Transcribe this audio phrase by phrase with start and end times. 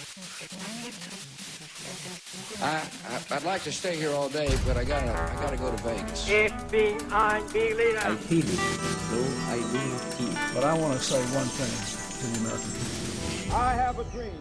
[0.00, 0.02] I,
[2.62, 5.82] I I'd like to stay here all day, but I gotta I gotta go to
[5.82, 6.26] Vegas.
[6.26, 7.98] FBI leader.
[8.00, 8.60] I feel it,
[9.10, 10.54] though I do not feel.
[10.54, 11.74] But I want to say one thing
[12.16, 13.56] to the American people.
[13.56, 14.40] I have a dream.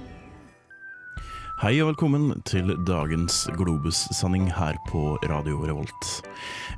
[1.60, 6.22] Hei og velkommen til dagens Globus-sending her på Radio Revolt.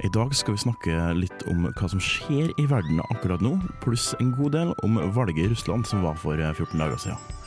[0.03, 4.15] I dag skal vi snakke litt om hva som skjer i verden akkurat nå, pluss
[4.17, 7.40] en god del om valget i Russland som var for 14 dager siden.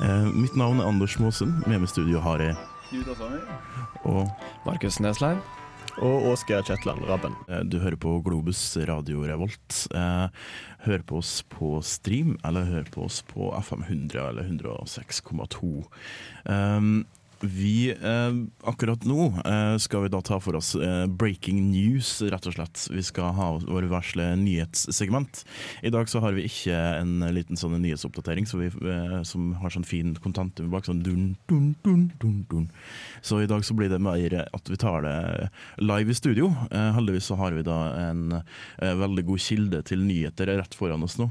[0.00, 2.56] Eh, mitt navn er Anders Maasen, med meg i studio har jeg
[4.04, 4.28] og
[4.66, 5.40] Markus Nesleim.
[6.02, 7.34] Og Åsgeir Kjetland Rabben.
[7.48, 9.86] eh, du hører på Globus Radio Revolt.
[9.94, 10.28] Eh,
[10.86, 15.84] hør på oss på stream, eller hør på oss på FM 100 eller 106,2.
[17.44, 18.32] Vi, eh,
[18.68, 22.86] akkurat nå eh, skal vi da ta for oss eh, breaking news, rett og slett.
[22.88, 25.42] Vi skal ha vår versle nyhetssegment.
[25.84, 29.74] I dag så har vi ikke en liten sånn nyhetsoppdatering så vi, eh, som har
[29.74, 30.88] sånn fin kontantum bak.
[30.88, 32.70] Sånn dun, dun, dun, dun, dun.
[33.20, 35.50] Så i dag så blir det mer at vi tar det
[35.84, 36.48] live i studio.
[36.70, 41.04] Eh, heldigvis så har vi da en eh, veldig god kilde til nyheter rett foran
[41.04, 41.28] oss nå.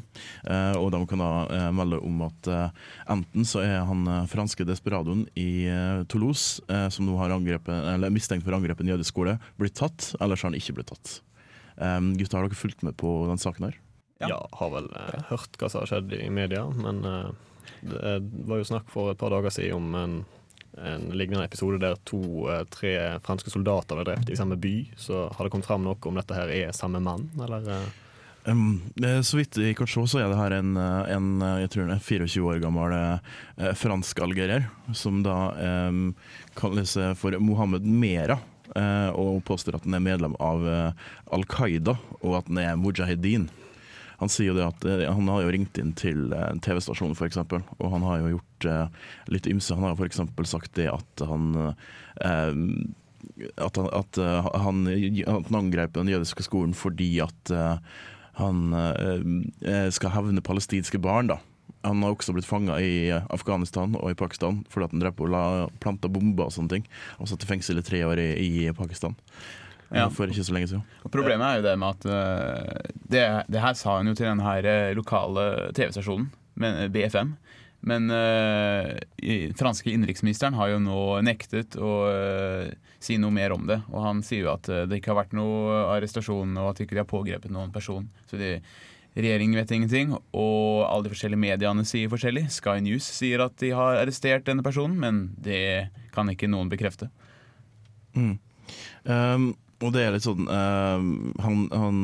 [0.78, 2.48] Og de kan da melde om at
[3.10, 5.66] enten så er han franske desperadoen i
[6.10, 9.38] Toulouse, eh, som nå har angrepet, eller er mistenkt for angrepet i en jødisk skole,
[9.62, 11.16] blitt tatt, eller så har han ikke blitt tatt.
[11.76, 13.80] Um, gutta, har dere fulgt med på den saken her?
[14.22, 14.38] Ja.
[14.56, 17.32] har vel eh, hørt hva som har skjedd i media, men eh,
[17.84, 18.14] det
[18.48, 20.14] var jo snakk for et par dager siden om en,
[20.80, 22.94] en lignende episode der to-tre
[23.26, 24.76] franske soldater ble drept i samme by.
[24.96, 27.68] Så har det kommet fram noe om dette her er samme mann, eller?
[28.46, 29.22] Eh?
[29.22, 31.90] Så vidt jeg kan se, så er det her en, eh, en eh, jeg tror
[31.90, 32.96] det er 24 år gammel
[33.80, 36.00] fransk algerer, som da eh,
[36.60, 38.40] kaller seg for Mohammed Mera.
[39.14, 43.44] og påstår at han er medlem av Al Qaida, og at han er mujahedin.
[44.18, 47.86] Han sier jo det at han har jo ringt inn til en TV-stasjonen, f.eks., og
[47.92, 48.68] han har jo gjort
[49.30, 49.76] litt ymse.
[49.78, 50.24] Han har f.eks.
[50.50, 51.76] sagt det at han
[53.62, 54.18] at han, at,
[54.64, 57.54] han, at han angrep den jødiske skolen fordi at
[58.40, 61.28] han eh, skal hevne palestinske barn.
[61.30, 61.40] da.
[61.84, 65.30] Han har også blitt fanga i Afghanistan og i Pakistan fordi at han drev og
[65.34, 65.44] la
[65.84, 66.88] planta bomber og sånne ting.
[67.20, 69.16] Og satt i fengsel i tre år i, i Pakistan.
[69.92, 70.08] eh, Ja.
[70.10, 70.84] For ikke så lenge siden.
[71.06, 74.26] Og Problemet er jo det med at uh, det, det her sa han jo til
[74.32, 75.44] den her eh, lokale
[75.78, 76.32] TV-stasjonen,
[76.64, 77.36] eh, BFM.
[77.84, 78.96] Men uh,
[79.60, 83.82] franske innenriksministeren har jo nå nektet å uh, si noe mer om det.
[83.92, 86.96] Og han sier jo at eh, det ikke har vært noe arrestasjon, og at ikke
[86.96, 88.06] de har pågrepet noen person.
[88.30, 88.56] Så de,
[89.18, 92.48] regjeringen vet ingenting, og alle de forskjellige mediene sier forskjellig.
[92.54, 97.12] Sky News sier at de har arrestert denne personen, men det kan ikke noen bekrefte.
[98.16, 98.38] Mm.
[99.04, 99.52] Um,
[99.84, 101.02] og det er litt sånn uh,
[101.44, 101.98] Han, han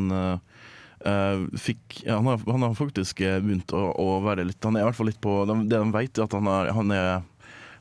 [0.99, 4.87] fikk han, har, han har faktisk uh, begynt å, å være litt Han er i
[4.89, 7.07] hvert fall litt på Det de vet, er at han er, han er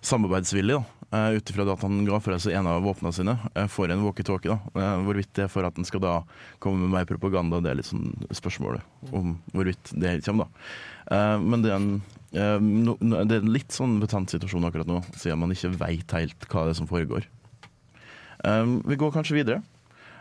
[0.07, 0.77] samarbeidsvillig.
[0.79, 0.85] da
[1.17, 3.35] uh, Ut ifra at han ga fra seg en av våpnene sine
[3.73, 4.55] for en walkietalkie.
[4.75, 6.13] Hvorvidt det er for at han skal da
[6.63, 10.53] komme med mer propaganda, det er litt sånn spørsmålet om hvorvidt det kommer.
[11.09, 11.91] da Men det er, en,
[12.31, 16.69] det er en litt sånn betent situasjon akkurat nå, siden man ikke veit helt hva
[16.69, 17.27] det er som foregår.
[18.39, 19.65] Vi går kanskje videre.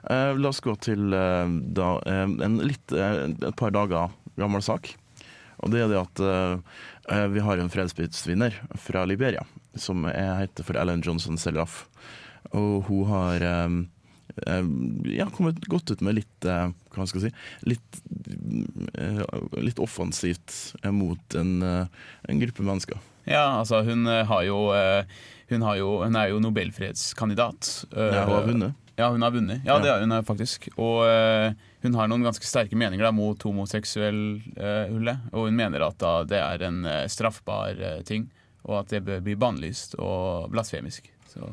[0.05, 4.93] Uh, la oss gå til uh, da, um, en litt, et par dager gammel sak.
[5.65, 6.19] Og det er det at
[7.33, 9.41] vi har en fredsprisvinner fra Liberia
[9.73, 11.87] som er, heter for Ellen Johnson Selraff.
[12.53, 18.01] Og hun har ja, kommet godt ut med litt hva skal jeg si litt,
[19.57, 23.01] litt offensivt mot en, en gruppe mennesker.
[23.27, 25.03] Ja, altså hun eh, har jo eh,
[25.49, 27.85] Hun, har jo, hun er jo nobelfredskandidat.
[27.95, 28.86] Eh, Ja, hun har vunnet.
[28.97, 29.61] Ja, hun har vunnet.
[29.65, 30.69] Ja, det har hun er faktisk.
[30.75, 31.51] Og uh,
[31.85, 35.17] hun har noen ganske sterke meninger da, mot homoseksuelle.
[35.31, 37.77] og hun mener at da, det er en uh, straffbar
[38.09, 38.25] ting,
[38.65, 41.11] og at det bør bli bannlyst og blasfemisk.
[41.29, 41.51] Så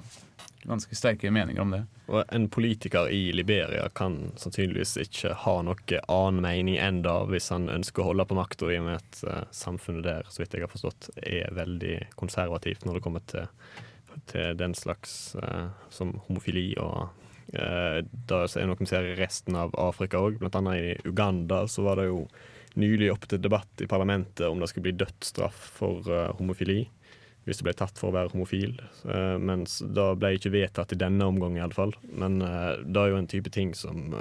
[0.65, 1.83] ganske sterke meninger om det.
[2.07, 7.51] Og en politiker i Liberia kan sannsynligvis ikke ha noe annen mening enn da hvis
[7.53, 10.57] han ønsker å holde på makta, i og med at uh, samfunnet der, så vidt
[10.57, 13.51] jeg har forstått, er veldig konservativt når det kommer til,
[14.31, 17.13] til den slags uh, som homofili og
[17.53, 20.43] uh, da er det noe vi ser i resten av Afrika òg.
[20.55, 22.25] Annet i Uganda så var det jo
[22.81, 26.81] nylig opp til debatt i parlamentet om det skulle bli dødsstraff for eh, homofili
[27.47, 28.73] hvis du ble tatt for å være homofil.
[29.05, 31.93] Uh, mens da ble ikke vedtatt i denne omgang, iallfall.
[32.09, 34.13] Men det er jo en type ting som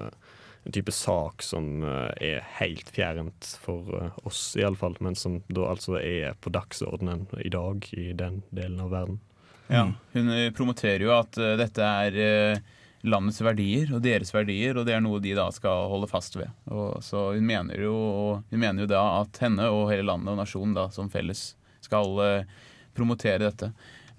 [0.63, 4.95] En type sak som er helt fjernt for oss, iallfall.
[5.03, 9.19] Men som da altså er på dagsordenen i dag i den delen av verden.
[9.67, 9.91] Ja.
[10.11, 12.63] Hun eh, promoterer jo at eh, dette er eh,
[13.03, 16.51] landets verdier og deres verdier, og det er noe de da skal holde fast ved.
[16.71, 17.97] Og, så hun mener, jo,
[18.49, 21.51] hun mener jo da at henne og hele landet og nasjonen da som felles
[21.83, 22.47] skal eh,
[22.95, 23.73] promotere dette.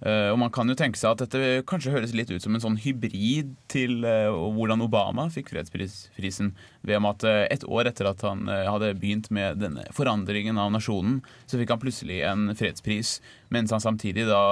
[0.04, 2.60] Eh, og man kan jo tenke seg at dette kanskje høres litt ut som en
[2.60, 6.52] sånn hybrid til eh, hvordan Obama fikk fredsprisen.
[6.84, 7.24] Ved at
[7.56, 11.80] et år etter at han hadde begynt med denne forandringen av nasjonen, så fikk han
[11.80, 13.16] plutselig en fredspris,
[13.48, 14.44] mens han samtidig da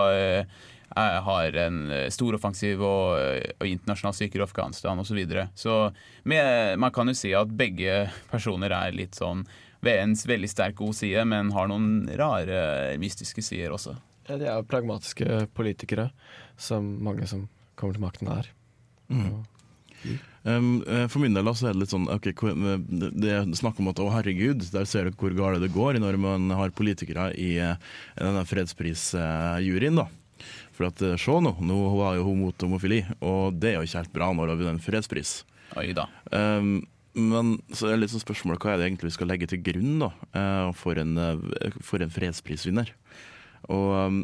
[1.01, 5.13] har en eh, stor offensiv og, eh, og internasjonal styrker i Afghanistan osv.
[5.13, 5.49] Så, videre.
[5.55, 5.75] så
[6.25, 9.45] med, man kan jo si at begge personer er litt sånn
[9.85, 13.97] ved en veldig sterk god side, men har noen rare mystiske sider også.
[14.29, 16.13] Ja, de er pragmatiske politikere,
[16.57, 18.53] som mange som kommer til makten er.
[20.43, 23.79] Um, eh, for min del da, så er det litt sånn okay, det er snakk
[23.83, 27.31] om at å herregud, der ser du hvor galt det går når man har politikere
[27.37, 30.01] i denne fredsprisjuryen.
[30.01, 30.09] da.
[30.77, 33.89] For at eh, se nå, nå var jo hun mot homofili, og det er jo
[33.89, 35.37] ikke helt bra når hun har vunnet en fredspris.
[35.81, 36.09] Oi da.
[36.33, 39.61] Um, men så er det sånn spørsmålet, hva er det egentlig vi skal legge til
[39.65, 42.93] grunn da, eh, for, en, eh, for en fredsprisvinner.
[43.73, 44.23] Og um,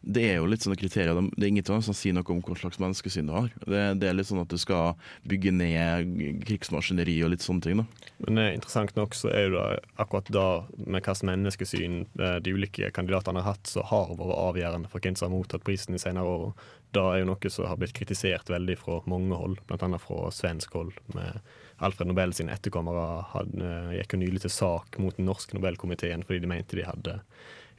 [0.00, 1.18] det er jo litt sånne kriterier.
[1.34, 3.50] Det er ingenting som sier noe om hva slags menneskesyn du har.
[3.64, 4.96] Det, det er litt sånn at du skal
[5.28, 6.14] bygge ned
[6.46, 7.82] krigsmaskineri og litt sånne ting.
[7.82, 8.08] da.
[8.26, 9.66] Men eh, interessant nok så er det
[10.00, 10.48] akkurat da
[10.78, 15.18] med hvilket menneskesyn eh, de ulike kandidatene har hatt, så har vært avgjørende for hvem
[15.18, 16.68] som har mottatt prisen de senere årene.
[16.96, 19.88] Det er jo noe som har blitt kritisert veldig fra mange hold, bl.a.
[20.00, 20.94] fra svensk hold.
[21.12, 21.42] med
[21.84, 26.24] Alfred Nobel sine etterkommere hadde, eh, gikk jo nylig til sak mot den norske Nobelkomiteen
[26.26, 27.20] fordi de mente de hadde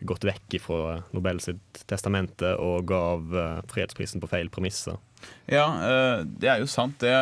[0.07, 4.97] gått vekk fra Nobel sitt testamente og gav eh, fredsprisen på feil premisser.
[5.51, 6.99] Ja, eh, det er jo sant.
[7.03, 7.13] Det,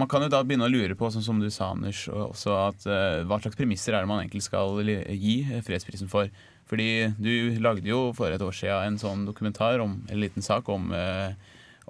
[0.00, 2.86] man kan jo da begynne å lure på, sånn som du sa, Anders, også at
[2.90, 5.36] eh, hva slags premisser er det man egentlig skal gi
[5.66, 6.30] fredsprisen for?
[6.68, 10.68] Fordi du lagde jo for et år siden en sånn dokumentar, om, en liten sak,
[10.68, 10.90] om,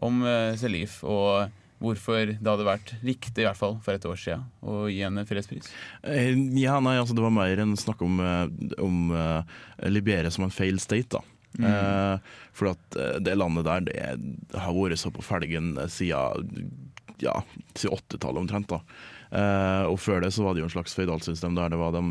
[0.07, 0.21] om
[0.55, 1.49] Selif, og
[1.79, 5.23] hvorfor det hadde vært riktig, i hvert fall for et år siden, å gi en
[5.29, 5.71] fredspris.
[6.03, 8.47] Eh, Ja, nei, altså Det var mer enn snakk om, eh,
[8.83, 11.09] om eh, Liberia som en fail state.
[11.19, 11.23] da.
[11.59, 12.19] Eh,
[12.53, 16.69] for at det landet der det, har vært så på felgen siden
[17.19, 17.43] ja,
[17.75, 18.69] siden 80-tallet omtrent.
[18.69, 18.83] da.
[19.31, 22.03] Eh, og før det så var det jo en slags føydalsystem der det var de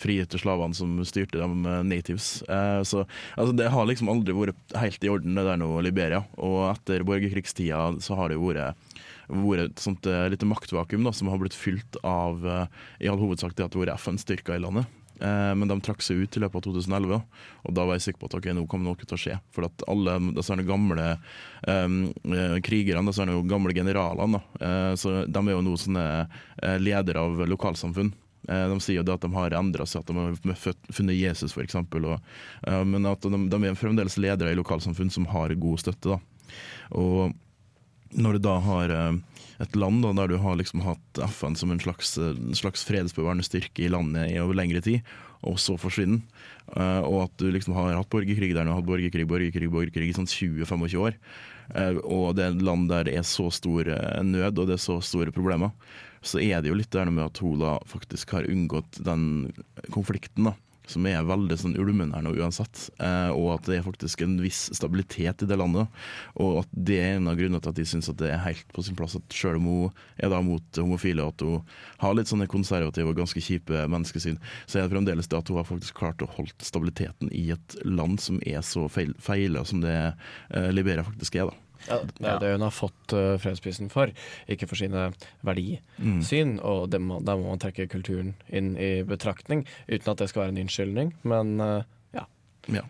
[0.00, 1.48] frigitte slavene som styrte de
[1.84, 2.42] natives.
[2.48, 3.04] Eh, så
[3.36, 6.22] altså, det har liksom aldri vært helt i orden, det der nå Liberia.
[6.38, 9.00] Og etter borgerkrigstida så har det jo vært
[9.32, 12.66] vært et sånt eh, lite maktvakuum da, som har blitt fylt av eh,
[13.04, 14.88] i all hovedsak det at det har vært FN-styrker i landet.
[15.22, 17.20] Eh, men de trakk seg ut i løpet av 2011,
[17.62, 19.36] og da var jeg sikker på at ok, nå kommer noe til å skje.
[19.54, 21.12] For at alle disse gamle
[21.66, 22.00] um,
[22.64, 24.42] krigerne, disse gamle generalene,
[24.98, 26.06] så de er jo nå sånne
[26.82, 28.12] ledere av lokalsamfunn.
[28.42, 31.78] De sier jo det at de har endra seg, at de har funnet Jesus f.eks.
[31.78, 36.16] Uh, men at de, de er fremdeles ledere i lokalsamfunn som har god støtte.
[36.16, 36.18] da.
[36.98, 37.36] Og
[38.22, 39.20] når du da har eh,
[39.62, 42.86] et land da, der du har liksom hatt FN som en slags, eh, en slags
[42.88, 45.06] fredsbevarende styrke i landet i over lengre tid,
[45.42, 46.22] og så forsvinner
[46.76, 50.16] eh, og at du liksom har hatt borgerkrig der nå, hatt borgerkrig, borgerkrig, borgerkrig i
[50.16, 51.18] sånn 20-25 år,
[51.72, 54.76] Uh, og det er et land der det er så stor eh, nød og det
[54.76, 55.72] er så store problemer,
[56.22, 59.52] så er det jo litt der med at hun da faktisk har unngått den
[59.94, 60.52] konflikten da,
[60.90, 64.36] som er veldig sånn ulmen her nå uansett, eh, og at det er faktisk en
[64.42, 65.90] viss stabilitet i det landet.
[66.42, 68.68] Og at det er en av grunnene til at de syns at det er helt
[68.74, 71.62] på sin plass at selv om hun er da mot homofile, at hun
[72.02, 75.60] har litt sånne konservative og ganske kjipe menneskesyn, så er det fremdeles det at hun
[75.60, 79.84] har faktisk klart å holde stabiliteten i et land som er så feil, feila som
[79.84, 81.52] det eh, Liberia faktisk er.
[81.52, 81.61] da.
[81.88, 84.12] Ja, det er det hun har fått uh, fredsprisen for,
[84.50, 85.08] ikke for sine
[85.46, 86.58] verdisyn.
[86.62, 90.54] Og det må, må man trekke kulturen inn i betraktning, uten at det skal være
[90.54, 91.14] en unnskyldning.
[91.26, 91.80] Men uh,
[92.14, 92.26] ja.
[92.72, 92.86] Ja.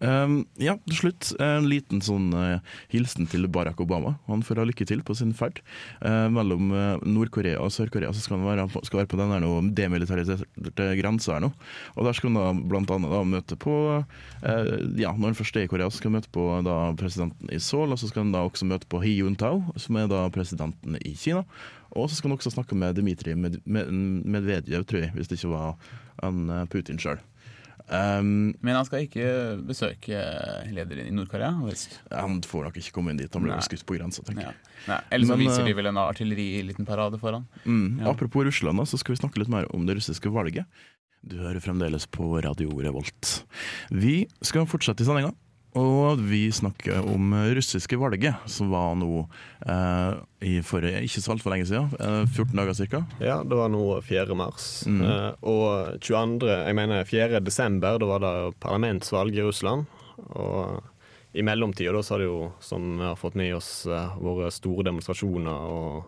[0.00, 2.58] Um, ja, til slutt en liten sånn uh,
[2.92, 4.16] hilsen til Barack Obama.
[4.28, 5.60] Han får ha lykke til på sin ferd
[6.04, 8.10] Uh, mellom uh, Nord-Korea og Sør-Korea.
[8.12, 11.50] Så skal han være, på- skal være på den demilitariserte grensa her nå.
[11.96, 13.74] Og der skal han da blant annet da møte på
[14.44, 17.50] eh, Ja, når han først er i Korea, så skal han møte på da presidenten
[17.54, 20.24] i Seoul, og så skal han da også møte på Hi Yuntao, som er da
[20.34, 21.44] presidenten i Kina.
[21.94, 23.92] Og så skal han også snakke med Dmitrij Med Med
[24.26, 25.76] Medvedev, tror jeg, hvis det ikke var
[26.22, 27.20] han Putin sjøl.
[27.84, 29.24] Um, Men han skal ikke
[29.68, 30.16] besøke
[30.72, 31.50] lederen i Nord-Korea?
[32.16, 33.60] Han får nok ikke komme inn dit, han blir Nei.
[33.66, 34.52] skutt på grensa, tenker Ja.
[34.88, 35.04] jeg.
[35.12, 37.44] Eller så Men, viser de eh, vel en artilleriliten parade foran.
[37.66, 38.00] Mm.
[38.00, 38.10] Ja.
[38.10, 40.64] Apropos Russland, så skal vi snakke litt mer om det russiske valget.
[41.26, 43.44] Du hører fremdeles på Radio Revolt.
[43.90, 45.34] Vi skal fortsette i sendinga,
[45.74, 49.24] og vi snakker om russiske valget, som var nå
[49.66, 50.14] eh,
[50.46, 53.02] i forrige, ikke så altfor lenge siden, eh, 14 dager cirka.
[53.18, 54.38] Ja, det var nå 4.
[54.38, 54.68] mars.
[54.86, 55.02] Mm.
[55.02, 56.50] Eh, og 22.
[56.52, 57.42] jeg mener 4.
[57.44, 59.86] desember, da var det parlamentsvalg i Russland.
[60.30, 60.82] Og
[61.34, 64.54] i mellomtida da så har det jo, som vi har fått med oss, eh, vært
[64.54, 65.50] store demonstrasjoner.
[65.50, 66.04] og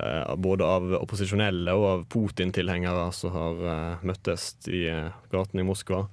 [0.00, 4.84] eh, både av opposisjonelle og av Putin-tilhengere som har eh, møttes i
[5.32, 6.06] gatene i Moskva.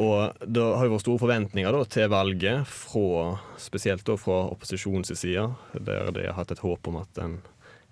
[0.00, 5.12] Og det har jo vært store forventninger da, til valget, fra, spesielt da fra opposisjonens
[5.12, 5.44] side,
[5.76, 7.40] der de har hatt et håp om at en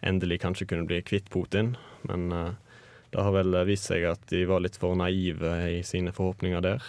[0.06, 1.74] endelig kanskje kunne bli kvitt Putin.
[2.08, 2.54] Men uh,
[3.12, 6.88] det har vel vist seg at de var litt for naive i sine forhåpninger der.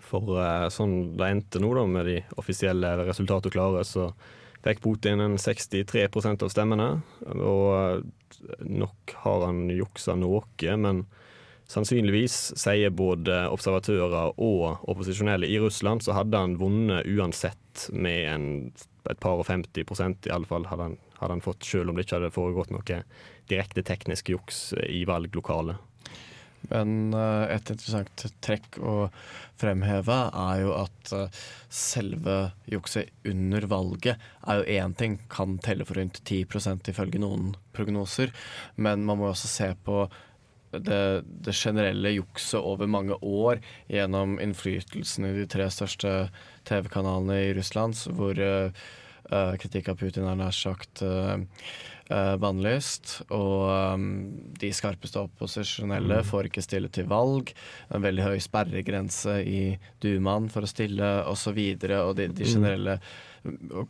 [0.00, 4.10] For uh, sånn det endte nå, da, med de offisielle resultatene klare, så
[4.64, 6.88] fikk Putin en 63% av stemmene.
[7.32, 10.44] Og eh, nok har han juksa noe,
[10.76, 11.06] men
[11.70, 18.48] sannsynligvis, sier både observatører og opposisjonelle i Russland, så hadde han vunnet uansett med en,
[19.10, 22.06] et par og 50% i alle fall hadde han, hadde han fått, selv om det
[22.06, 23.04] ikke hadde foregått noe
[23.50, 25.86] direkte teknisk juks i valglokalet.
[26.68, 29.08] Men eh, et interessant trekk å
[29.60, 31.38] fremheve er jo at eh,
[31.72, 32.36] selve
[32.68, 38.34] jukset under valget er jo én ting, kan telle for rundt 10% ifølge noen prognoser,
[38.76, 40.04] men man må også se på
[40.70, 43.60] det, det generelle jukset over mange år
[43.90, 46.30] gjennom innflytelsen i de tre største
[46.68, 51.40] TV-kanalene i Russland, hvor uh, kritikk av Putin er nær sagt uh,
[52.10, 53.16] uh, bannlyst.
[53.34, 54.06] Og um,
[54.60, 57.52] de skarpeste opposisjonelle får ikke stille til valg.
[57.90, 59.62] En veldig høy sperregrense i
[60.04, 61.58] dumaen for å stille, osv.
[61.58, 63.00] Og, så og de, de generelle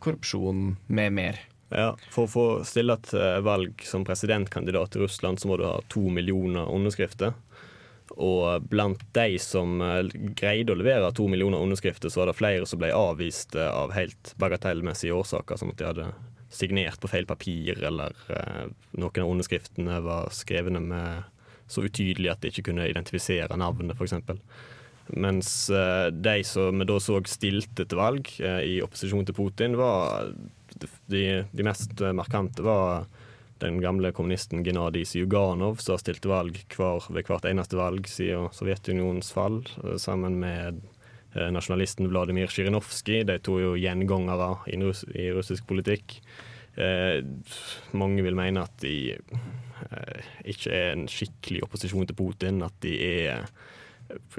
[0.01, 1.41] korrupsjonen med mer.
[1.71, 5.65] Ja, For å få stille et eh, valg som presidentkandidat i Russland, så må du
[5.69, 7.31] ha to millioner underskrifter.
[8.19, 12.67] Og blant de som eh, greide å levere to millioner underskrifter, så var det flere
[12.67, 16.11] som ble avvist eh, av helt bagatellmessige årsaker, som at de hadde
[16.51, 18.11] signert på feil papir, eller
[18.99, 21.29] noen av underskriftene var skrevne med
[21.71, 24.43] så utydelig at de ikke kunne identifisere navnet, f.eks.
[25.15, 30.27] Mens de som vi da så stilte til valg i opposisjon til Putin, var
[30.79, 33.05] de, de, mest markante var
[33.61, 38.49] den gamle kommunisten Gennadij Zyuganov, som har stilt valg hver, ved hvert eneste valg siden
[38.55, 40.81] Sovjetunionens fall, eh, sammen med
[41.35, 43.25] eh, nasjonalisten Vladimir Sjirinovskij.
[43.29, 46.19] De to er jo gjengangere i, russ, i russisk politikk.
[46.79, 47.19] Eh,
[47.97, 52.63] mange vil mene at de eh, ikke er en skikkelig opposisjon til Putin.
[52.65, 52.95] At de
[53.27, 53.51] er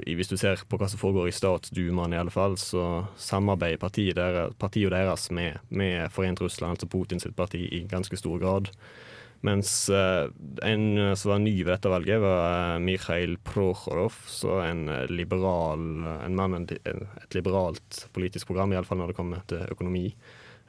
[0.03, 4.17] hvis du ser på hva som foregår i statsdumaen, i alle fall, så samarbeider partiet
[4.19, 8.71] deres, partiet deres med, med, Forent Russland, altså Putins parti, i ganske stor grad.
[9.43, 10.29] Mens uh,
[10.63, 15.83] en som var ny ved dette valget, var uh, Mikhail Prokhorov, så en liberal
[16.23, 20.07] en mann med et liberalt politisk program, iallfall når det kommer til økonomi.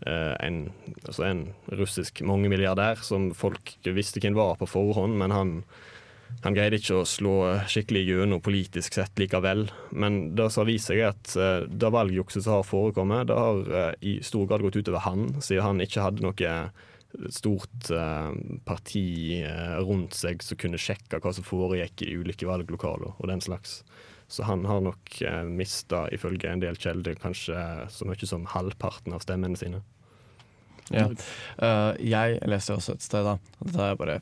[0.04, 0.56] En,
[1.06, 1.44] altså en
[1.78, 5.52] russisk mangemilliardær som folk visste hvem var på forhånd, men han
[6.42, 7.34] han greide ikke å slå
[7.70, 9.66] skikkelig gjennom politisk sett likevel.
[9.92, 13.38] Men det som har vist seg, er at uh, det valgjukset som har forekommet, det
[13.38, 16.58] har uh, i stor grad gått utover han, siden han ikke hadde noe
[17.30, 17.92] stort
[18.66, 19.04] parti
[19.86, 23.84] rundt seg som kunne sjekke hva som foregikk i ulike valglokaler og den slags.
[24.26, 27.54] Så han har nok mista, ifølge en del kilder, kanskje
[27.94, 29.84] så mye som halvparten av stemmene sine.
[30.92, 31.08] Ja.
[31.62, 34.18] Uh, jeg leste også et sted, da, dette har jeg bare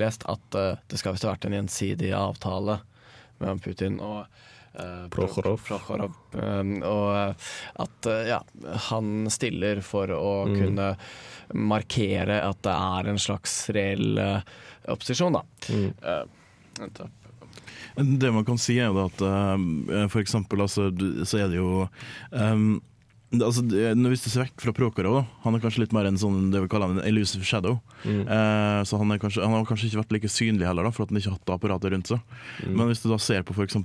[0.00, 2.78] lest, at uh, det skal visst ha vært en gjensidig avtale
[3.42, 5.60] mellom Putin og uh, Prokhorov.
[5.66, 7.44] Prokhorov um, og
[7.84, 8.40] at ja,
[8.88, 10.56] han stiller for å mm.
[10.62, 10.88] kunne
[11.52, 14.18] markere at det er en slags reell
[14.86, 15.42] opposisjon, da.
[15.68, 15.92] Mm.
[18.18, 19.22] det man kan si, er jo at
[20.10, 20.88] for eksempel altså,
[21.28, 21.86] så er det jo
[22.32, 22.80] um,
[23.34, 26.62] altså, Hvis du ser vekk fra Prokhorov, han er kanskje litt mer en sånn det
[26.62, 27.78] vi kaller en elusive shadow.
[28.04, 28.22] Mm.
[28.22, 31.12] Eh, så han, kanskje, han, har kanskje ikke vært like synlig heller, da, for at
[31.12, 32.36] han ikke har hatt apparatet rundt seg.
[32.62, 32.76] Mm.
[32.78, 33.78] Men hvis du da ser på f.eks.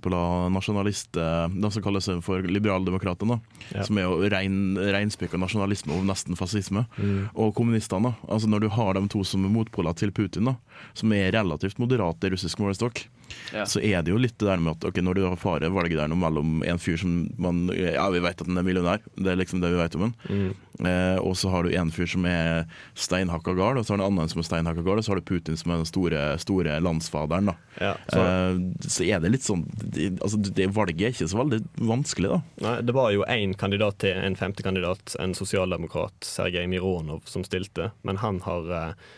[0.53, 3.39] nasjonalist, eh, de som kalles for liberaldemokratene,
[3.71, 3.85] ja.
[3.87, 7.31] som er jo rein, reinspikka nasjonalisme og nesten fascisme, mm.
[7.33, 10.57] og kommunistene, altså når du har de to som er motpoler til Putin, da,
[10.97, 13.05] som er relativt moderate i russisk målestokk,
[13.53, 13.65] ja.
[13.69, 15.99] så er det jo litt det der med at okay, når du har fare, valget
[15.99, 19.39] der mellom en fyr som man Ja, vi vet at han er millionær, det er
[19.39, 20.13] liksom det vi vet om han.
[20.29, 20.51] Mm.
[20.87, 22.65] Eh, og så har du en fyr som er
[22.97, 25.21] steinhakka gal, og så har du en annen som er steinhakka gal, og så har
[25.21, 27.51] du Putin som er den store, store landsfaderen.
[27.51, 27.55] da.
[27.77, 28.25] Ja, så.
[28.25, 29.05] Eh, så.
[29.05, 31.61] er det litt sånn det, altså, det Valget er ikke så veldig
[31.91, 32.41] vanskelig, da.
[32.65, 37.45] Nei, det var jo én kandidat til, en femte kandidat, en sosialdemokrat, Sergej Mironov, som
[37.47, 39.09] stilte, men han har eh,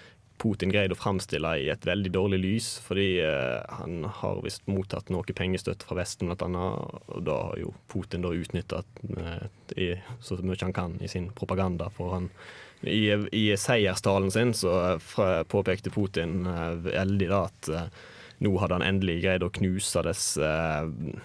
[0.43, 5.11] Putin greid å framstille i et veldig dårlig lys, fordi eh, han har visst mottatt
[5.13, 6.65] noe pengestøtte fra Vesten, bl.a.,
[7.15, 8.83] og da har jo Putin da utnytta
[9.15, 11.87] eh, så mye han kan i sin propaganda.
[11.95, 12.29] For han
[12.83, 18.03] i, i seierstalen sin så fra, påpekte Putin eh, veldig da at eh,
[18.43, 21.15] nå hadde han endelig greid å knuse disse eh,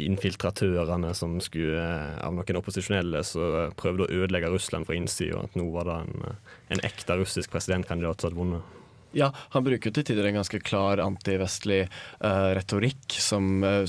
[0.00, 5.56] infiltratørene som skulle, eh, av noen opposisjonelle som prøvde å ødelegge Russland fra innsida, at
[5.58, 8.79] nå var det en, eh, en ekte russisk presidentkandidat som hadde vunnet.
[9.12, 11.80] Ja, han bruker til tider en ganske klar antivestlig
[12.22, 13.82] uh, retorikk som uh,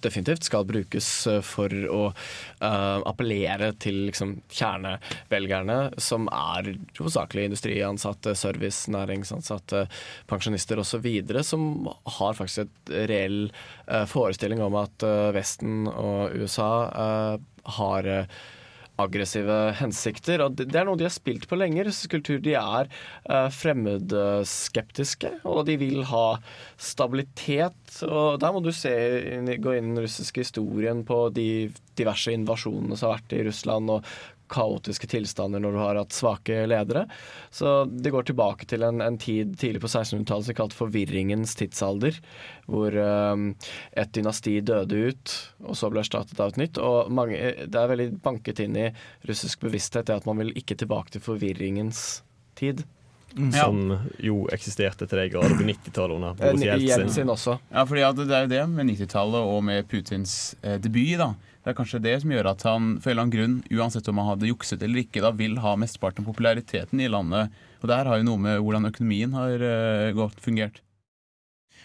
[0.00, 2.02] definitivt skal brukes eh, for å
[2.62, 6.68] appellere til liksom, kjernevelgerne, som er
[7.00, 9.80] hovedsakelig industriansatte, servicenæringsansatte,
[10.30, 11.08] pensjonister osv.,
[11.42, 13.40] som har faktisk et reell
[14.06, 15.02] forestilling om at
[15.34, 16.70] Vesten og USA
[17.80, 18.12] har
[19.02, 20.44] aggressive hensikter.
[20.44, 21.84] og Det er noe de har spilt på lenge.
[21.86, 26.26] Russisk kultur de er eh, fremmedskeptiske, og de vil ha
[26.80, 27.96] stabilitet.
[28.08, 28.92] og Der må du se,
[29.62, 31.48] gå inn den russiske historien på de
[31.98, 34.06] diverse invasjonene som har vært i Russland, og
[34.52, 37.06] kaotiske tilstander når du har hatt svake ledere.
[37.50, 42.18] Så det går tilbake til en, en tid tidlig på 1600-tallet som kalt forvirringens tidsalder,
[42.70, 43.44] hvor eh,
[44.04, 46.80] et dynasti døde ut, og så ble erstattet av et nytt.
[46.82, 48.90] Og mange, det er veldig banket inn i
[49.28, 52.22] russisk bevissthet det at man vil ikke tilbake til forvirringens
[52.58, 52.84] tid.
[53.32, 53.52] Mm.
[53.52, 53.78] Som
[54.20, 56.88] jo eksisterte til de grader på 90-tallet under Boris Jeltsin.
[56.90, 57.56] Jeltsin også.
[57.72, 61.16] Ja, fordi at det er jo det med 90-tallet og med Putins eh, debut.
[61.20, 61.32] da.
[61.62, 64.18] Det er kanskje det som gjør at han for en eller annen grunn, uansett om
[64.18, 67.52] han hadde jukset eller ikke, da vil ha mesteparten av populariteten i landet.
[67.82, 70.82] Og det her har jo noe med hvordan økonomien har godt gått, fungert.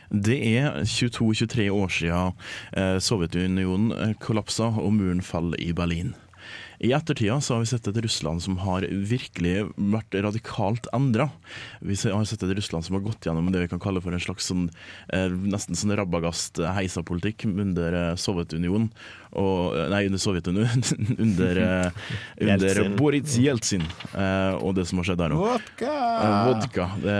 [0.09, 2.37] Det er 22-23 år siden
[2.79, 6.13] eh, Sovjetunionen eh, kollapsa og muren faller i Berlin.
[6.79, 11.29] I ettertida så har vi sett et Russland som har virkelig vært radikalt endra.
[11.81, 14.21] Vi har sett et Russland som har gått gjennom det vi kan kalle for en
[14.21, 14.67] slags sånn,
[15.09, 18.91] eh, nesten sånn rabagast heisapolitikk under eh, Sovjetunionen.
[19.33, 20.85] Og, eh, nei, under Sovjetunionen.
[21.25, 21.61] under
[22.41, 22.83] under.
[22.97, 25.41] Boris Jeltsin eh, og det som har skjedd der nå.
[25.41, 25.95] Vodka!
[26.51, 26.91] vodka.
[27.01, 27.17] Det,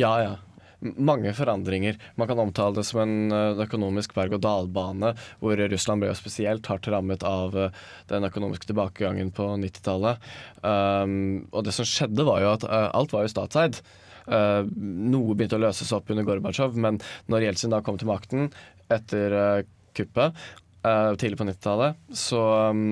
[0.00, 0.34] Ja, ja.
[0.80, 1.96] Mange forandringer.
[2.20, 6.88] Man kan omtale det som en eh, økonomisk berg-og-dal-bane, hvor Russland ble jo spesielt hardt
[6.92, 7.78] rammet av eh,
[8.12, 10.20] den økonomiske tilbakegangen på 90-tallet.
[10.60, 13.80] Um, og det som skjedde, var jo at eh, alt var jo statseid.
[14.26, 18.50] Uh, noe begynte å løses opp under Gorbatsjov, men når Jeltsin da kom til makten
[18.92, 19.66] etter uh,
[19.96, 20.36] kuppet
[20.84, 22.42] uh, tidlig på 90-tallet, så
[22.74, 22.88] um,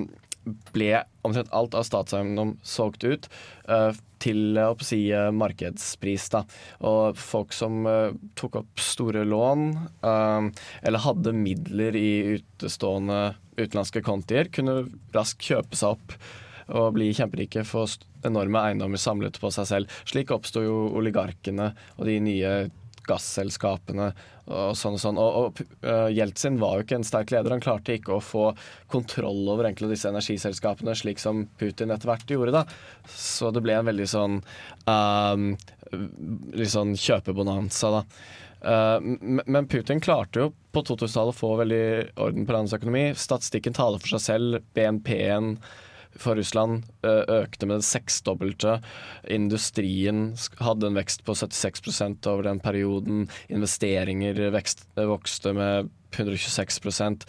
[0.75, 3.29] ble omtrent alt av statseiendom solgt ut
[3.69, 3.91] eh,
[4.25, 6.29] til eh, å si, eh, markedspris.
[6.35, 6.45] Da.
[6.89, 9.67] Og folk som eh, tok opp store lån,
[10.05, 14.85] eller hadde midler i utestående utenlandske kontier, kunne
[15.15, 16.17] raskt kjøpe seg opp
[16.75, 17.85] og bli kjemperike, få
[18.25, 19.99] enorme eiendommer samlet på seg selv.
[20.09, 22.55] Slik oppsto jo oligarkene og de nye
[23.05, 24.13] gasselskapene
[24.45, 25.19] og sånn og sånn.
[25.21, 27.55] Og, og uh, Jeltsin var jo ikke en sterk leder.
[27.55, 28.51] Han klarte ikke å få
[28.93, 32.61] kontroll over egentlig disse energiselskapene, slik som Putin etter hvert gjorde.
[32.61, 32.65] da.
[33.09, 34.41] Så det ble en veldig sånn
[34.91, 35.47] um,
[36.55, 38.05] litt sånn kjøpebonanza, da.
[38.65, 38.99] Uh,
[39.45, 41.87] men Putin klarte jo på 2000-tallet å få veldig
[42.25, 43.07] orden på landets økonomi.
[43.17, 44.71] Statistikken taler for seg selv.
[44.77, 45.55] BNP-en
[46.21, 48.79] for Russland eh, økte med det seksdobbelte.
[49.31, 50.27] Industrien
[50.63, 53.27] hadde en vekst på 76% over den perioden.
[53.49, 57.25] Investeringer vekst, eh, vokste med 126%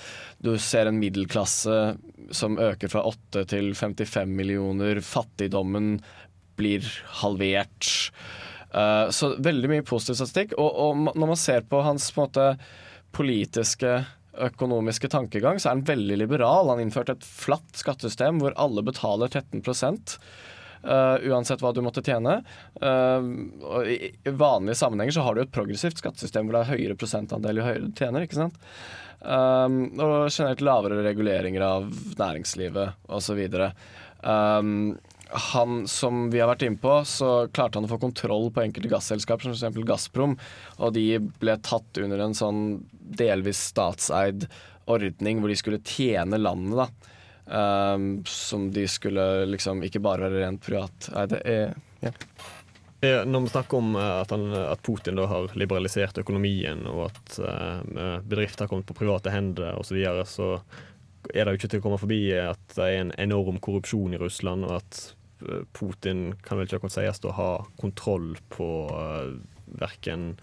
[0.46, 1.96] Du ser en middelklasse
[2.30, 5.02] som øker fra 8 til 55 millioner.
[5.02, 5.98] Fattigdommen
[6.56, 6.86] blir
[7.22, 8.12] halvert.
[8.76, 10.58] Eh, så veldig mye positiv statistikk.
[10.60, 12.52] Og, og når man ser på hans på måte,
[13.16, 14.02] politiske
[14.48, 16.72] økonomiske tankegang, så er han veldig liberal.
[16.74, 19.64] Han innførte et flatt skattesystem hvor alle betaler 13
[20.86, 22.36] Uh, uansett hva du måtte tjene.
[22.78, 26.98] Uh, i, I vanlige sammenhenger så har du et progressivt skattesystem hvor det er høyere
[27.00, 28.22] prosentandel jo høyere du tjener.
[28.22, 28.60] ikke sant?
[29.26, 33.42] Um, og generelt lavere reguleringer av næringslivet osv.
[34.22, 34.94] Um,
[35.30, 38.92] han, som vi har vært inne på, så klarte han å få kontroll på enkelte
[38.92, 39.88] gasselskaper, som f.eks.
[39.88, 40.38] Gazprom,
[40.78, 44.48] og de ble tatt under en sånn delvis statseid
[44.92, 47.12] ordning hvor de skulle tjene landet, da.
[47.46, 51.12] Um, som de skulle liksom ikke bare være rent privat.
[51.14, 52.14] Nei, det er ja.
[53.06, 57.38] Eh, Når vi snakker om eh, at, han, at Putin har liberalisert økonomien, og at
[57.38, 60.50] uh, bedrifter har kommet på private hender osv., så, videre, så
[61.34, 64.22] er det jo ikke til å komme forbi at det er en enorm korrupsjon i
[64.22, 65.15] Russland, og at eh,
[65.76, 67.50] Putin kan vel ikke akkurat sies å ha
[67.82, 69.34] kontroll på uh,
[69.82, 70.36] verken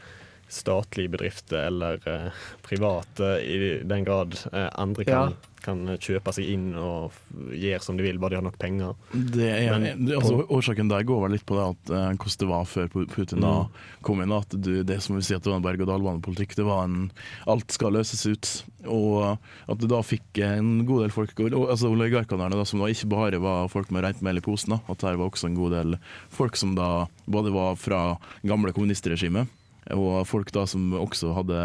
[0.53, 6.69] statlige bedrifter eller eh, private, i den grad eh, andre kan, kan kjøpe seg inn
[6.79, 7.15] og
[7.55, 8.95] gjøre som de vil, bare de har nok penger.
[9.13, 12.49] Det er, Men altså, årsaken der går vel litt på det at uh, hvordan det
[12.51, 13.81] var før Putin da Mm.
[14.03, 14.33] kom inn.
[14.35, 16.57] At du, det som vi sier at det var en berg-og-dal-banepolitikk.
[16.59, 17.11] Det var en
[17.47, 18.51] Alt skal løses ut.
[18.91, 19.39] Og
[19.71, 22.89] at du da fikk en god del folk og, altså Oligarkene der, da, som da
[22.91, 25.59] ikke bare var folk med rent mel i posen, da, at her var også en
[25.59, 25.99] god del
[26.35, 28.01] folk som da både var fra
[28.43, 29.47] gamle kommunistregimet,
[29.95, 31.61] og folk da som også hadde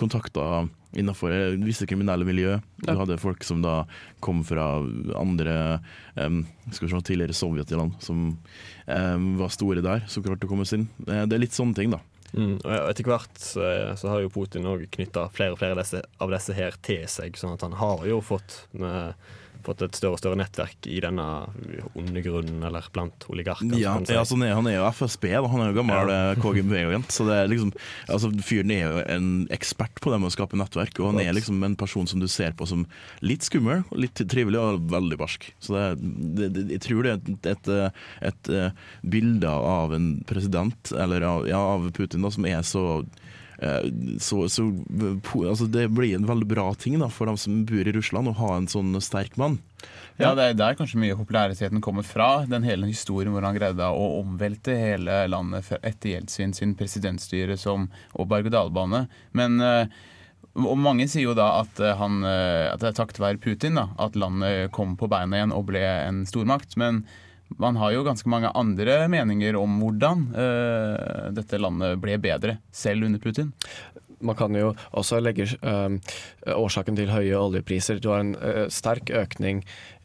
[0.00, 2.56] kontakter innenfor visse kriminelle miljø.
[2.84, 3.82] Du hadde folk som da
[4.24, 4.80] kom fra
[5.18, 5.56] andre
[6.14, 8.24] um, skal vi se, tidligere sovjetland, som
[8.86, 10.88] um, var store der, som klarte å komme seg inn.
[11.08, 12.00] Eh, Det er litt sånne ting, da.
[12.34, 15.82] Mm, og etter hvert eh, så har jo Putin òg knytta flere og flere av
[15.84, 19.14] disse, av disse her til seg, sånn at han har jo fått, med,
[19.64, 21.24] fått et større og større nettverk i denne
[21.94, 23.74] undergrunnen, eller blant oligarker.
[23.80, 24.16] Ja, si.
[24.16, 25.50] altså, han, er, jo FSB, da.
[25.50, 26.20] han er jo gammel ja.
[26.42, 27.10] KGB-agent.
[27.14, 27.72] Så det liksom
[28.08, 31.36] altså, Fyren er jo en ekspert på det med å skape nettverk, og han er
[31.36, 32.86] liksom en person som du ser på som
[33.24, 35.48] litt skummel, litt trivelig og veldig barsk.
[35.62, 35.84] Så det,
[36.38, 38.00] det, det, jeg tror det er et, et, et,
[38.30, 42.84] et eh, bilde av en president, eller av, ja, av Putin, da, som er så
[43.02, 43.23] eh,
[44.18, 44.64] så, så
[45.46, 48.38] altså Det blir en veldig bra ting da for dem som bor i Russland, å
[48.40, 49.60] ha en sånn sterk mann.
[50.18, 52.46] Ja, det er der kanskje mye av populariteten kommer fra.
[52.50, 57.88] Den hele historien hvor han greide å omvelte hele landet etter Jeltsin sin presidentstyre som
[58.14, 59.04] og berg-og-dal-bane.
[59.34, 60.02] Men eh,
[60.54, 63.80] og mange sier jo da at, eh, han, eh, at det er takket være Putin
[63.80, 66.76] da, at landet kom på beina igjen og ble en stormakt.
[66.78, 67.02] Men
[67.60, 73.06] man har jo ganske mange andre meninger om hvordan uh, dette landet ble bedre, selv
[73.06, 73.52] under Putin.
[74.24, 75.92] Man kan jo også legge uh,
[76.54, 78.00] årsaken til høye oljepriser.
[78.00, 79.64] Du har en uh, sterk økning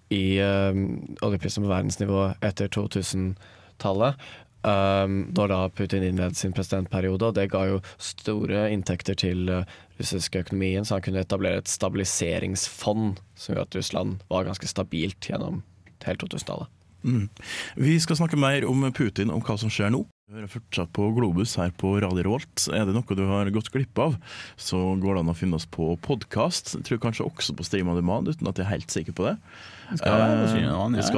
[0.10, 4.17] i oljeprisen på verdensnivå etter 2000-tallet.
[4.60, 9.78] Um, da da Putin innledet sin presidentperiode, og det ga jo store inntekter til uh,
[10.02, 15.30] russisk økonomien, så han kunne etablere et stabiliseringsfond som gjorde at Russland var ganske stabilt
[15.32, 15.62] gjennom
[16.04, 16.67] hele 2000-tallet.
[17.04, 17.30] Mm.
[17.76, 20.04] Vi skal snakke mer om Putin, om hva som skjer nå.
[20.30, 22.68] Du hører fortsatt på Globus her på Radio Revolt.
[22.70, 24.13] Er det noe du har gått glipp av,
[24.62, 26.78] så går det an å finne oss på podkast.
[26.86, 29.42] Tror kanskje også på Stream on Demand, uten at jeg er helt sikker på det.
[29.89, 31.10] Det skal være på Stream on Demand, Eh, ja.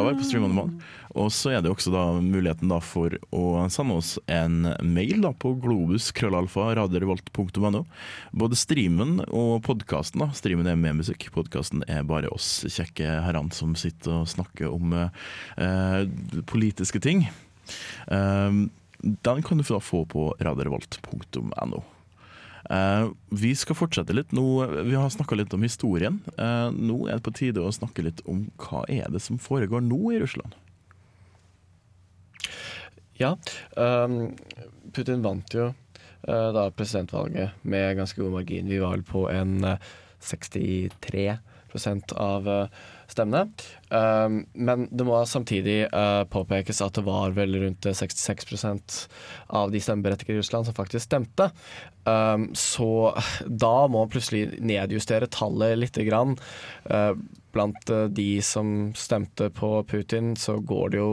[0.47, 0.79] Demand.
[1.11, 5.35] Og så er det også da muligheten da for å sende oss en mail da
[5.35, 7.83] på globus.krøllalfa.radiorevolt.no.
[8.31, 10.23] Både streamen og podkasten.
[10.39, 14.95] Streamen er med musikk, podkasten er bare oss kjekke herrene som sitter og snakker om
[14.95, 16.07] eh,
[16.47, 17.27] politiske ting.
[18.07, 18.71] Eh,
[19.01, 21.83] den kan du da få på radiorevolt.no.
[22.69, 24.33] Eh, vi skal fortsette litt.
[24.35, 24.45] Nå,
[24.85, 26.21] vi har snakka litt om historien.
[26.37, 29.83] Eh, nå er det på tide å snakke litt om hva er det som foregår
[29.85, 30.55] nå i Russland.
[33.21, 33.35] Ja,
[33.77, 34.31] um,
[34.95, 38.71] Putin vant jo uh, da presidentvalget med ganske god margin.
[38.71, 39.91] Vi var vel på en uh,
[40.25, 41.27] 63
[42.17, 43.51] av uh, stemmene.
[43.89, 48.97] Um, men det må samtidig uh, påpekes at det var vel rundt uh, 66%
[49.61, 51.49] av de stemmeberettigede i Russland som faktisk stemte.
[52.07, 53.11] Um, så
[53.45, 56.37] da må man plutselig nedjustere tallet lite grann.
[56.89, 57.13] Uh,
[57.51, 61.09] blant de som stemte på Putin, så går det jo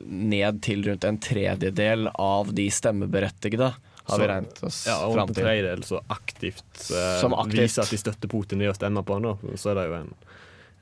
[0.00, 3.72] ned til rundt en tredjedel av de stemmeberettigede,
[4.04, 5.44] har vi regnet oss Ja, og fram en til.
[5.44, 7.60] tredjedel så aktivt, eh, Som aktivt.
[7.60, 9.56] viser at de støtter Putin i å stemme på han, da.
[9.56, 10.14] så er det jo en,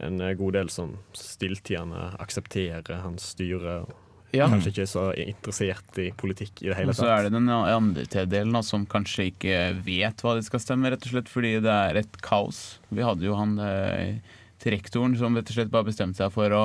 [0.07, 3.83] en eh, god del som stilltiende aksepterer hans styre.
[3.85, 3.97] og
[4.37, 4.47] Ja.
[4.47, 8.05] Kanskje ikke så interessert i politikk i det hele Og så er det den andre
[8.07, 11.77] tredjedelen da, som kanskje ikke vet hva de skal stemme, rett og slett fordi det
[11.91, 12.79] er et kaos.
[12.95, 14.21] Vi hadde jo han eh,
[14.63, 16.65] til rektoren som rett og slett bare bestemte seg for å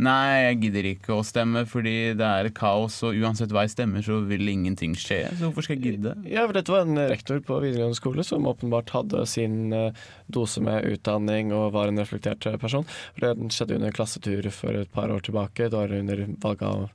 [0.00, 4.00] Nei, jeg gidder ikke å stemme fordi det er kaos, og uansett hva jeg stemmer,
[4.04, 5.26] så vil ingenting skje.
[5.36, 6.14] Så hvorfor skal jeg gidde?
[6.32, 9.98] Ja, for dette var en rektor på videregående skole som åpenbart hadde sin eh,
[10.32, 12.88] dose med utdanning og var en reflektert eh, person.
[13.20, 15.68] Det skjedde under klassetur for et par år tilbake.
[15.68, 16.88] Det var under valget av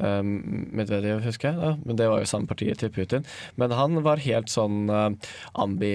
[0.00, 1.60] eh, Medvedev, husker jeg.
[1.60, 3.28] Ja, men det var jo samme partiet til Putin.
[3.60, 5.94] Men han var helt sånn ambi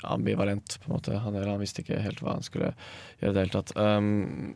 [0.00, 1.18] ambivalent, på en måte.
[1.26, 2.70] Han, han visste ikke helt hva han skulle
[3.20, 3.72] gjøre i det hele tatt.
[3.76, 4.54] Um,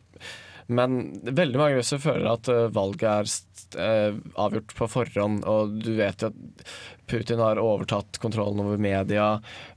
[0.67, 5.91] men veldig mange russere føler at eh, valget er eh, avgjort på forhånd, og du
[5.99, 6.71] vet jo at
[7.05, 9.27] Putin har overtatt kontrollen over media.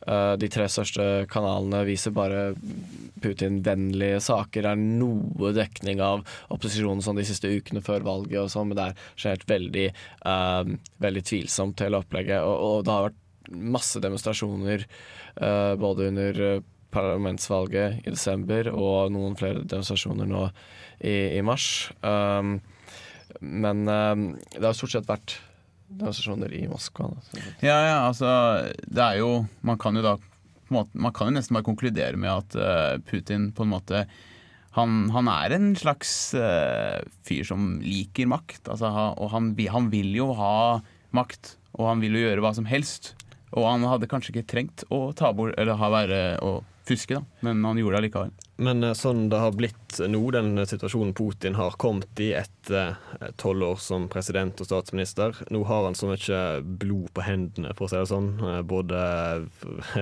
[0.08, 2.54] Eh, de tre største kanalene viser bare
[3.20, 4.64] Putin-vennlige saker.
[4.64, 6.24] Det er noe dekning av
[6.56, 9.86] opposisjonen sånn de siste ukene før valget, og sånn, men det er generelt veldig,
[11.04, 12.40] veldig tvilsomt hele opplegget.
[12.40, 14.88] Og, og det har vært masse demonstrasjoner
[15.80, 16.40] både under
[16.94, 20.46] parlamentsvalget i desember og noen flere demonstrasjoner nå
[21.04, 21.90] i, i mars.
[22.00, 22.58] Um,
[23.40, 24.24] men um,
[24.54, 25.36] det har stort sett vært
[25.88, 27.10] demonstrasjoner i Moskva.
[27.12, 27.44] Da.
[27.64, 28.30] Ja, ja, altså
[28.84, 29.30] Det er jo
[29.64, 30.18] Man kan jo da
[30.68, 34.08] måte, Man kan jo nesten bare konkludere med at uh, Putin på en måte
[34.76, 38.68] han, han er en slags uh, fyr som liker makt.
[38.70, 40.78] Altså, og han, han vil jo ha
[41.16, 43.14] makt, og han vil jo gjøre hva som helst.
[43.56, 47.44] Og han hadde kanskje ikke trengt å ta bort Eller ha være å fuske, da,
[47.46, 48.32] men han gjorde det allikevel.
[48.64, 52.96] Men eh, sånn det har blitt nå, den situasjonen Putin har kommet i etter
[53.40, 57.86] tolv år som president og statsminister Nå har han så mye blod på hendene, for
[57.86, 58.32] å si det sånn.
[58.42, 58.98] eh, Både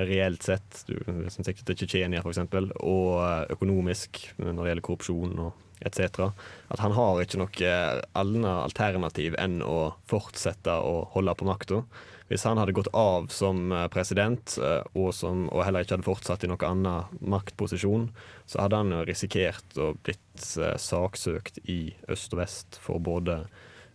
[0.08, 0.96] reelt sett, du,
[1.32, 2.42] som sikter til Tsjetsjenia f.eks.,
[2.80, 6.30] og eh, økonomisk når det gjelder korrupsjon og etc.
[6.72, 7.72] At han har ikke noe
[8.16, 11.82] annet alternativ enn å fortsette å holde på makta.
[12.26, 16.08] Hvis han hadde gått av som eh, president, eh, og, som, og heller ikke hadde
[16.08, 18.08] fortsatt i noen annen maktposisjon,
[18.50, 23.44] så hadde han risikert å blitt eh, saksøkt i øst og vest for både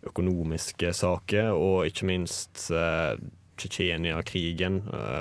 [0.07, 2.63] økonomiske saker og ikke minst
[3.61, 4.79] Tsjetsjenia-krigen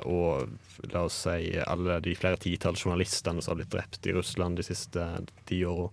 [0.08, 4.56] og la oss si alle de flere titalls journalistene som har blitt drept i Russland
[4.56, 5.04] de siste
[5.50, 5.90] ti åra.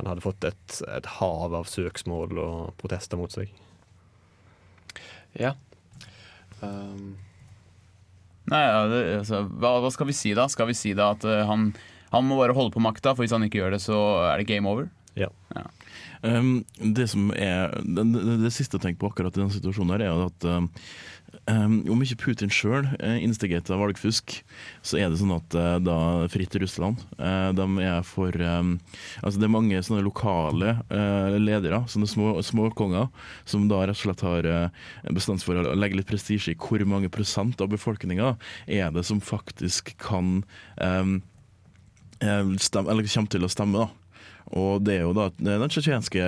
[0.00, 3.54] Han hadde fått et, et hav av søksmål og protester mot seg.
[5.38, 5.54] Ja.
[6.62, 7.14] Um,
[8.52, 10.44] Nei, altså, hva, hva skal vi si da?
[10.52, 11.70] Skal vi si da at uh, han,
[12.12, 14.48] han må bare holde på makta, for hvis han ikke gjør det, så er det
[14.50, 14.90] game over?
[16.22, 19.94] Um, det som er det, det, det siste jeg tenker på akkurat i denne situasjonen,
[19.96, 20.70] her er at um,
[21.90, 22.86] om ikke Putin sjøl
[23.20, 24.36] instigerte valgfusk,
[24.86, 25.96] så er det sånn at uh, da
[26.32, 28.76] Fritt Russland uh, de er for um,
[29.20, 33.10] Altså det er mange sånne lokale uh, ledere, sånne små småkonger,
[33.48, 34.48] som da rett og slett har
[35.14, 38.34] bestemt for å legge litt prestisje i hvor mange prosent av befolkninga
[38.66, 40.42] er det som faktisk kan
[40.80, 41.18] um,
[42.20, 43.84] eh, stemme, eller kommer til å stemme.
[43.84, 44.03] da
[44.52, 46.24] og det er jo da den tsjetsjenske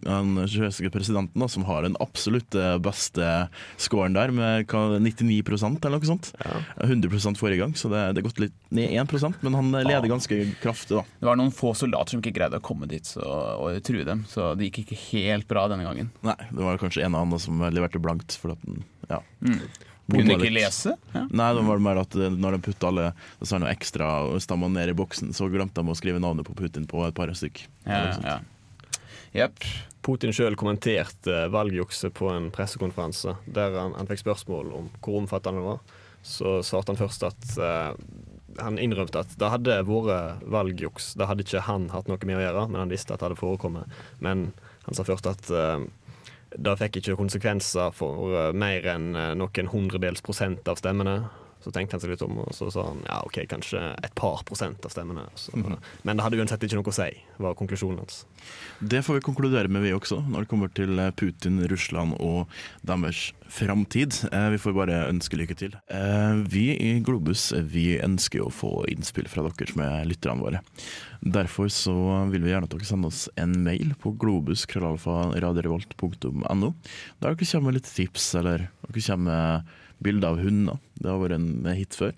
[0.00, 3.28] den tsjetsjenske presidenten da, som har den absolutt eh, beste
[3.80, 6.32] scoren der, med 99% eller noe sånt.
[6.84, 10.40] 100% forrige gang, så det, det er gått litt ned 1% men han leder ganske
[10.62, 11.04] kraftig, da.
[11.20, 13.22] Det var noen få soldater som ikke greide å komme dit så,
[13.60, 16.10] og true dem, så det gikk ikke helt bra denne gangen.
[16.26, 18.36] Nei, det var kanskje en og annen som leverte blankt.
[18.38, 19.20] For at den, ja.
[19.44, 19.62] Mm.
[20.08, 20.94] Kunne ikke lese?
[21.12, 21.26] Ja.
[21.28, 23.10] Nei, det var mer at eh, når de putta alle
[23.44, 24.08] så noe ekstra
[24.40, 27.32] stammene ned i boksen, så glemte de å skrive navnet på Putin på et par
[27.36, 27.57] stykk.
[27.84, 28.24] Sånt.
[28.24, 28.38] ja.
[29.36, 29.64] Jepp.
[30.04, 35.60] Putin sjøl kommenterte valgjukset på en pressekonferanse der han, han fikk spørsmål om hvor omfattende
[35.60, 35.96] det var.
[36.24, 37.90] Så svarte han først at eh,
[38.62, 41.12] han innrømte at det hadde vært valgjuks.
[41.18, 43.40] Det hadde ikke han hatt noe med å gjøre, men han visste at det hadde
[43.40, 43.98] forekommet.
[44.24, 44.50] Men
[44.86, 45.84] han sa først at eh,
[46.56, 51.20] det fikk ikke konsekvenser for eh, mer enn eh, noen hundredels prosent av stemmene.
[51.64, 54.44] Så tenkte han seg litt om, og så sa han ja, OK, kanskje et par
[54.46, 55.24] prosent av stemmene.
[55.34, 55.50] Så,
[56.06, 57.08] Men det hadde uansett ikke noe å si,
[57.42, 58.20] var konklusjonen hans.
[58.78, 62.46] Det får vi konkludere med, vi også, når det kommer til eh, Putin, Russland og
[62.86, 64.14] deres framtid.
[64.30, 65.74] Eh, Vi får bare ønske lykke til.
[65.90, 70.62] Eh, Vi i Globus vi ønsker å få innspill fra dere som er lytterne våre.
[71.18, 71.94] Derfor så
[72.30, 76.68] vil vi gjerne at dere sender oss en mail på globus.radiorevolt.no.
[77.18, 79.48] Der dere kommer med litt tips, eller dere kommer med
[80.04, 80.78] bilder av hunder.
[80.98, 82.12] Det har vært en hit før.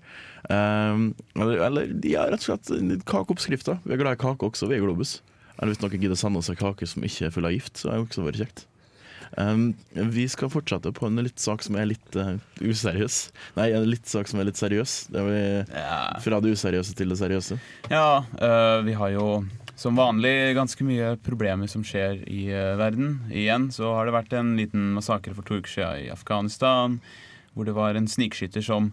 [0.49, 3.81] Um, eller, eller ja, rett og slett kakeoppskrifter.
[3.85, 5.11] Vi er glad i kake også, vi i Globus.
[5.57, 7.75] Eller hvis noen gidder å sende oss en kake som ikke er full av gift,
[7.77, 8.59] så er det også vært kjekt.
[9.39, 13.19] Um, vi skal fortsette på en litt sak som er litt uh, useriøs.
[13.55, 14.95] Nei, en litt sak som er litt seriøs.
[15.13, 15.43] Det er vi
[15.77, 16.19] Ja.
[16.19, 17.59] fra det useriøse til det seriøse.
[17.89, 19.45] Ja, uh, vi har jo
[19.79, 23.21] som vanlig ganske mye problemer som skjer i uh, verden.
[23.31, 26.99] Igjen så har det vært en liten massakre for to uker siden i Afghanistan,
[27.55, 28.91] hvor det var en snikskytter som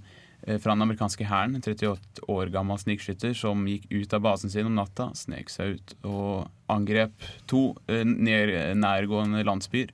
[0.62, 4.68] fra den amerikanske hæren, en 38 år gammel snikskytter, som gikk ut av basen sin
[4.70, 9.90] om natta, snek seg ut og angrep to nærgående landsbyer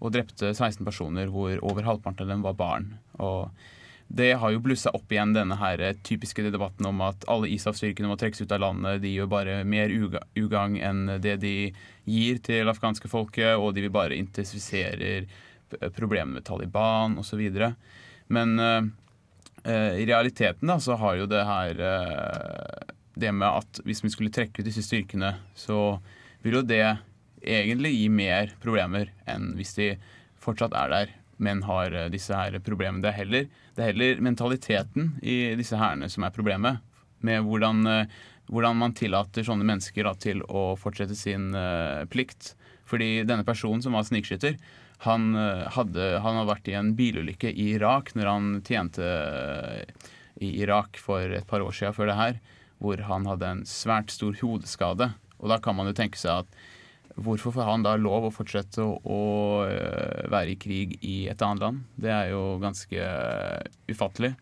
[0.00, 2.92] og drepte 16 personer, hvor over halvparten av dem var barn.
[3.22, 3.50] Og
[4.06, 8.18] det har jo blussa opp igjen denne her typiske debatten om at alle ISAF-styrkene må
[8.20, 9.00] trekkes ut av landet.
[9.02, 11.56] De gjør bare mer uga ugagn enn det de
[12.06, 15.26] gir til afghanske folket, og de vil bare intensifiserer
[15.96, 17.42] problemene med Taliban osv.
[18.30, 18.86] Men uh,
[19.64, 24.12] eh, i realiteten da, så har jo det her uh, Det med at hvis vi
[24.12, 25.98] skulle trekke ut disse styrkene, så
[26.44, 26.98] vil jo det
[27.46, 29.88] egentlig gi mer problemer enn hvis de
[30.42, 33.02] fortsatt er der, men har eh, disse her problemene.
[33.04, 36.80] Det er heller, det er heller mentaliteten i disse hærene som er problemet.
[37.26, 38.16] Med hvordan, eh,
[38.52, 42.52] hvordan man tillater sånne mennesker da, til å fortsette sin uh, plikt.
[42.86, 44.54] Fordi denne personen som var snikskytter,
[45.02, 45.34] han,
[45.74, 49.08] hadde, han hadde vært i en bilulykke i Irak når han tjente
[50.40, 52.38] i Irak for et par år siden før det her,
[52.78, 55.10] hvor han hadde en svært stor hodeskade.
[55.40, 56.64] Og da kan man jo tenke seg at
[57.16, 59.20] hvorfor får han da lov å fortsette å, å
[59.64, 61.84] øh, være i krig i et annet land?
[61.96, 64.34] Det er jo ganske øh, ufattelig.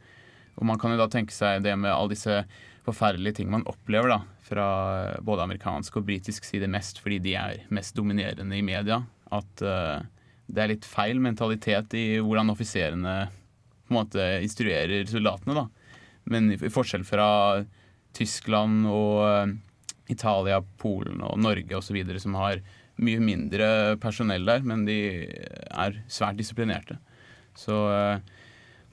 [0.58, 2.42] Og man kan jo da tenke seg det med alle disse
[2.84, 4.66] forferdelige ting man opplever da, fra
[5.04, 9.00] øh, både amerikansk og britisk side mest fordi de er mest dominerende i media.
[9.34, 10.02] At uh,
[10.46, 13.14] det er litt feil mentalitet i hvordan offiserene
[13.88, 15.56] på en måte instruerer soldatene.
[15.56, 15.64] da.
[16.30, 17.28] Men i, forskjell fra
[18.14, 19.56] Tyskland og
[20.10, 22.00] Italia, Polen og Norge osv.
[22.20, 22.60] som har
[23.02, 23.66] mye mindre
[24.02, 26.98] personell der, men de er svært disiplinerte.
[27.58, 28.34] Så eh,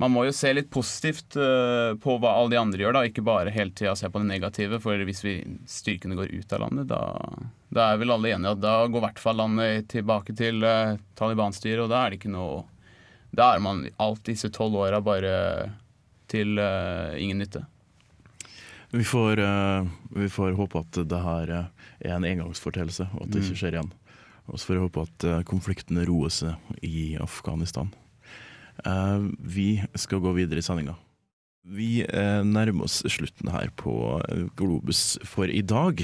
[0.01, 3.25] man må jo se litt positivt eh, på hva alle de andre gjør, da, ikke
[3.25, 4.81] bare hele tida se på det negative.
[4.81, 5.35] For hvis vi,
[5.69, 7.01] styrkene går ut av landet, da,
[7.73, 10.97] da er vel alle enige at da går i hvert fall landet tilbake til eh,
[11.19, 12.63] Taliban-styret, og da er det ikke noe
[13.31, 15.35] Da er man alt disse tolv åra bare
[16.31, 17.61] til ingen nytte.
[18.91, 21.67] Vi får, uh, vi får håpe at det her eh,
[22.03, 23.59] er en engangsfortellelse, og at det ikke Mm.
[23.61, 23.91] skjer igjen.
[24.51, 27.93] Og så får jeg håpe at eh, konflikten roer seg i Afghanistan.
[28.85, 30.95] Uh, vi skal gå videre i sendinga.
[31.63, 33.93] Vi uh, nærmer oss slutten her på
[34.57, 36.01] Globus for i dag.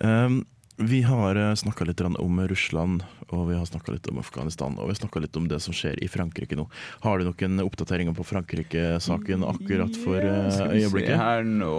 [0.00, 0.30] Eh,
[0.76, 4.76] vi har snakka litt om Russland, og vi har snakka litt om Afghanistan.
[4.78, 6.68] Og vi har snakka litt om det som skjer i Frankrike nå.
[7.00, 10.52] Har du noen oppdateringer på Frankrike-saken akkurat for øyeblikket?
[10.56, 11.76] Skal vi se her nå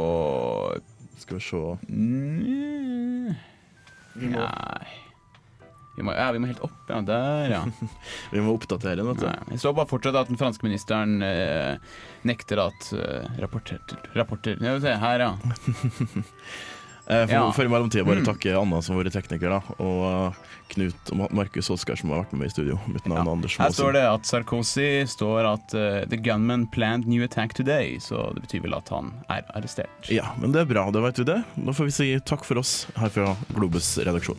[1.17, 3.35] Skal vi se Mm,
[4.33, 4.87] Nei
[5.97, 6.99] vi må, ja, vi må helt opp, ja.
[7.01, 7.61] Der, ja.
[8.35, 11.79] Vi må oppdatere den, Jeg så bare fortsatt at den franske ministeren eh,
[12.21, 13.81] nekter at eh, rapporter,
[14.13, 15.31] rapporter her, ja.
[17.09, 17.51] Eh, For, Ja.
[17.55, 18.25] for i mellomtida bare Mm.
[18.25, 20.33] takke Anna som har vært tekniker, da, og eh,
[20.73, 22.79] Knut og Markus Oskar som har vært med meg i studio.
[22.91, 27.07] Mitt navn er Anders Her står det at Sarkozy står at uh, The gunman planned
[27.07, 30.09] new attack today, så det betyr vel at han er arrestert.
[30.11, 31.39] Ja, men det er bra, da vet du det.
[31.55, 34.35] Da får vi si takk for oss her fra Globus redaksjon.